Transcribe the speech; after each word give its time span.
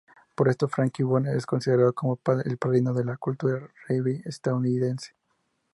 Por 0.33 0.49
esto, 0.49 0.67
Frankie 0.67 1.03
Bones 1.03 1.35
es 1.35 1.45
considerado 1.45 1.93
como 1.93 2.19
"el 2.43 2.57
padrino" 2.57 2.91
de 2.91 3.05
la 3.05 3.17
cultura 3.17 3.69
rave 3.87 4.23
estadounidense. 4.25 5.13